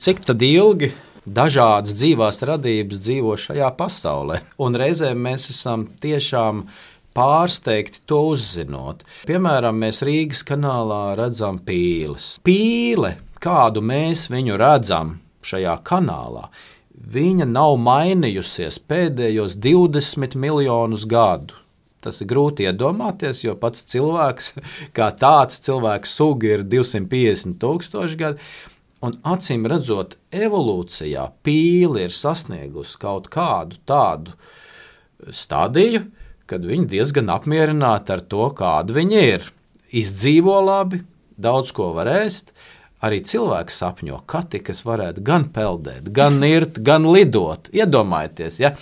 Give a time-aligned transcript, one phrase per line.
[0.00, 0.94] Cik ilgi
[1.28, 4.38] dažādas dzīvās radības dzīvo šajā pasaulē?
[4.64, 6.62] Un reizēm mēs esam tiešām
[7.12, 9.04] pārsteigti to uzzinot.
[9.28, 12.38] Piemēram, mēs Rīgas kanālā redzam pīles.
[12.40, 16.46] Pīle, kādu mēs viņu redzam šajā kanālā,
[16.96, 21.60] viņa nav mainījusies pēdējos 20 miljonus gadu.
[22.00, 24.54] Tas ir grūti iedomāties, jo pats cilvēks,
[24.96, 28.52] kā tāds cilvēks, suga ir 250 tūkstoši gadi.
[29.00, 34.34] Un acīm redzot, evolūcijā pīle ir sasniegusi kaut kādu tādu
[35.32, 36.02] stadiju,
[36.50, 39.46] kad viņi diezgan apmierināti ar to, kāda viņi ir.
[39.96, 41.00] Izdzīvo labi,
[41.40, 42.52] daudz ko var ēst.
[43.00, 47.70] Arī cilvēks sapņo, ka tikas varētu gan peldēt, gan nirt, gan lidot.
[47.72, 48.74] Iedomājieties, ja?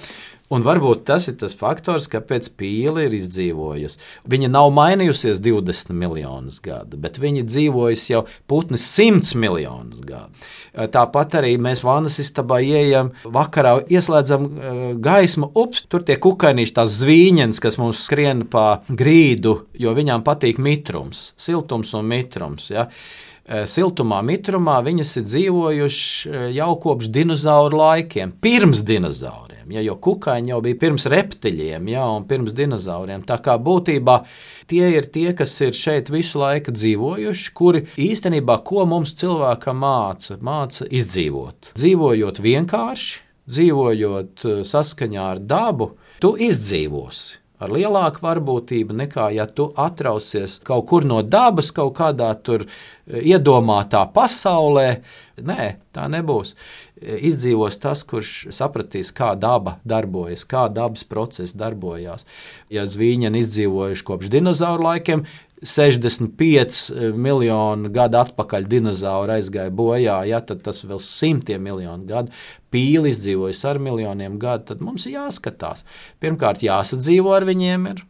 [0.48, 3.98] Un varbūt tas ir tas faktors, kāpēc pīle ir izdzīvojusi.
[4.32, 10.46] Viņa nav mainījusies 20 miljonus gadu, bet viņa dzīvojusi jau putni 100 miljonus gadu.
[10.94, 14.48] Tāpat arī mēs vannas istabā ieejam, vakarā ieslēdzam
[15.04, 20.62] gaismu, ups, tur tie kukainīši, tās zvīņens, kas mums skrien pa grīdu, jo viņām patīk
[20.64, 22.70] mitrums, siltums un mitrums.
[22.72, 22.88] Ja?
[23.68, 30.50] siltumā, mitrumā viņas ir dzīvojušas jau kopš dinozauru laikiem, pirms dinozauriem dinozauriem, ja, jo kukaiņi
[30.50, 33.24] jau bija pirms reptiļiem ja, un pirms dinozauriem.
[33.24, 34.24] Tā kā būtībā
[34.68, 40.38] tie ir tie, kas ir šeit visu laiku dzīvojuši, kuri īstenībā ko mums cilvēkam māca?
[40.40, 41.74] Māca izdzīvot.
[41.76, 49.70] Dzīvojot vienkārši, dzīvojot eh, saskaņā ar dabu, tu izdzīvosi ar lielāku varbūtību nekā, ja tu
[49.76, 54.88] atrausies kaut kur no dabas, kaut kādā tur eh, iedomātā pasaulē.
[55.38, 56.56] Nē, tā nebūs
[56.98, 62.26] izdzīvos tas, kurš sapratīs, kā daba darbojas, kā dabas process darbojās.
[62.72, 65.24] Ja zvīņi izdzīvojuši kopš dinozauru laikiem,
[65.62, 72.34] 65 miljonu gadu atpakaļ dinozauri aizgāja bojā, ja, tas vēl simtiem miljonu gadu.
[72.72, 75.86] Pīli izdzīvojas ar miljoniem gadu, tad mums ir jāskatās.
[76.22, 78.04] Pirmkārt, jāsadzīvo ar viņiem, ir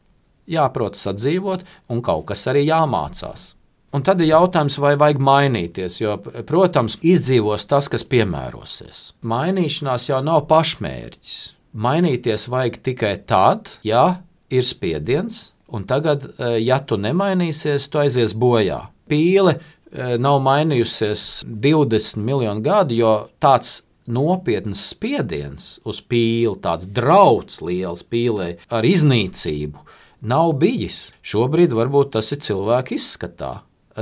[0.48, 3.52] jāprot sadzīvot, un kaut kas arī jāmācās.
[3.96, 9.14] Un tad ir jautājums, vai vajag mainīties, jo, protams, izdzīvos tas, kas piemērosies.
[9.24, 11.36] Mainīšanās jau nav pašmērķis.
[11.78, 14.20] Mainīties vajag tikai tad, ja
[14.52, 18.86] ir spiediens, un tagad, eh, ja tu nemainīsies, tu aizies bojā.
[19.08, 27.60] Pīle eh, nav mainījusies 20 miljonu gadu, jo tāds nopietns spiediens uz pīli, tāds drauds
[27.60, 29.84] liels pīlē ar iznīcību,
[30.22, 31.12] nav bijis.
[31.22, 33.52] Šobrīd varbūt tas ir cilvēka izskatā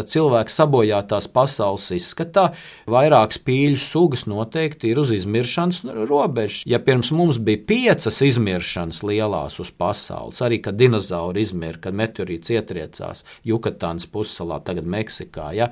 [0.05, 2.51] cilvēka sabojātās pasaules izskatā,
[2.91, 6.65] vairākas pīļu sugas noteikti ir uz izmiršanas robežas.
[6.69, 12.53] Ja pirms mums bija piecas izmiršanas lielās uz pasaules, arī kad dinozauri izmirka, kad meteorīts
[12.55, 15.71] ietriecās Jukatānas pussalā, tagad Meksikā, ja,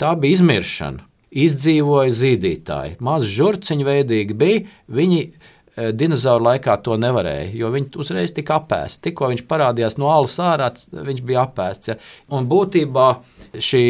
[0.00, 1.06] tā bija izmiršana.
[1.36, 4.60] Izdzīvoja zīdītāji, mazi žurciņi veidīgi bija.
[4.94, 5.18] Viņi
[5.76, 9.02] dinozauru laikā to nevarēja, jo viņi uzreiz tika apēsti.
[9.08, 11.90] Tikko viņš parādījās no alas ārā, viņš bija apēsts.
[11.90, 11.96] Ja?
[12.32, 13.08] Un būtībā
[13.60, 13.84] šī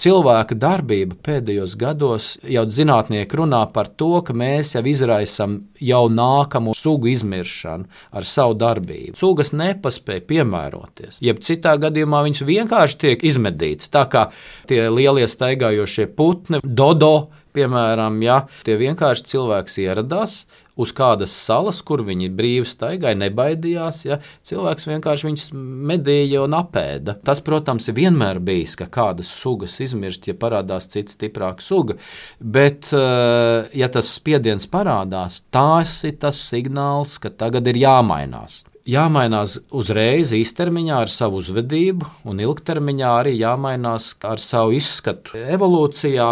[0.00, 6.74] cilvēka darbība pēdējos gados jau zinātnieki runā par to, ka mēs jau izraisām jau nākamo
[6.76, 9.16] sugu izmiršanu ar savu darbību.
[9.20, 13.92] Sugas nepaspēja piemēroties, jeb citā gadījumā viņas vienkārši tiek izmedītas.
[13.92, 14.28] Tā kā
[14.70, 20.44] tie lielie staigājošie putni, dodo, piemēram, ja tie vienkārši cilvēks ieradās,
[20.76, 24.02] uz kādas salas, kur viņi brīvi staigāja, nebaidījās.
[24.06, 24.20] Ja?
[24.46, 27.16] Cilvēks vienkārši viņus medīja un apēda.
[27.26, 31.96] Tas, protams, ir vienmēr bijis, ka kādas sugas izmirst, ja parādās cits stiprāka suga.
[32.40, 39.56] Bet, eh, ja tas spiediens parādās, tas ir tas signāls, ka tagad ir jāmainās jāmainās
[39.74, 45.36] uzreiz īstermiņā ar savu uzvedību, un ilgtermiņā arī jāmainās ar savu izskatu.
[45.56, 46.28] Evolūcijā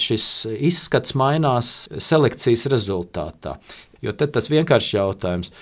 [0.00, 3.58] šis izskats mainās selekcijas rezultātā.
[4.00, 5.52] Jo tas ir vienkāršs jautājums.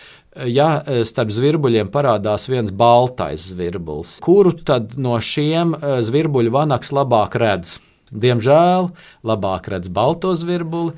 [0.46, 5.74] Ja starp zvirbuļiem parādās viens baltais zvirbulis, kuru tad no šiem
[6.06, 7.78] zvirbuļu vanaks labāk redz?
[8.08, 8.92] Diemžēl
[9.26, 10.94] labāk redz balto zvirbuli,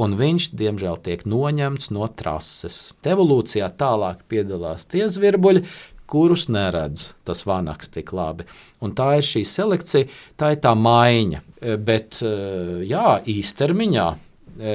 [0.00, 2.92] un viņš, diemžēl, tiek noņemts no trases.
[3.06, 5.64] Evolūcijā tālāk piedalās tie zvirbuļi,
[6.10, 8.44] kurus neredz tas vanaks tik labi.
[8.84, 11.40] Un tā ir šī selekcija, tā ir tā maiņa.
[11.80, 14.08] Bet jā, īstermiņā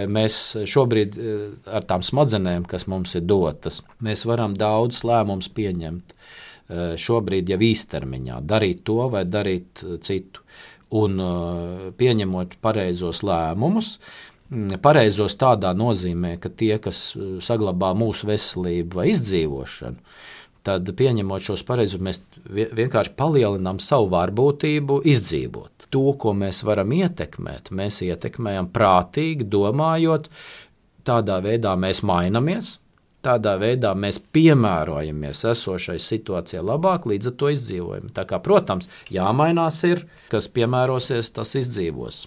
[0.09, 1.19] mēs šobrīd
[1.69, 6.15] ar tām smadzenēm, kas mums ir dotas, mēs varam daudz lēmumus pieņemt.
[6.99, 10.43] Šobrīd jau īstermiņā darīt to vai darīt citu.
[10.97, 11.21] Un
[11.97, 13.99] pieņemot pareizos lēmumus,
[14.81, 20.01] pareizos tādā nozīmē, ka tie, kas uh, saglabā mūsu veselību vai izdzīvošanu,
[20.65, 22.19] tad pieņemot šos pareizumus,
[22.49, 25.87] mēs vienkārši palielinām savu varbūtību izdzīvot.
[25.93, 30.29] To, ko mēs varam ietekmēt, mēs ietekmējam prātīgi, domājot,
[31.07, 32.77] tādā veidā mēs mainamies.
[33.19, 38.13] Tādā veidā mēs piemērojamies esošai situācijai labāk, līdz ar to izdzīvojam.
[38.15, 42.21] Tā kā, protams, jāmainās ir, kas piemērosies, tas izdzīvos.